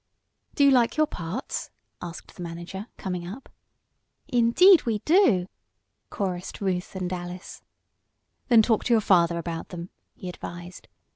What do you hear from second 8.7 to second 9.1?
to your